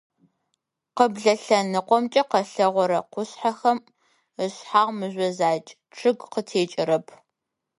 [0.95, 3.79] Къыблэ лъэныкъомкӏэ къэлъэгъорэ къушъхьэм
[4.43, 7.07] ышъхьагъ мыжъо закӏ, чъыг къытекӏэрэп.